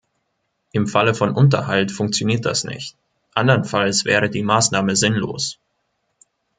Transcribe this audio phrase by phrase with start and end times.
[0.71, 2.95] Im Falle von Unterhalt funktioniert das nicht,
[3.35, 5.59] anderenfalls wäre die Maßnahme sinnlos.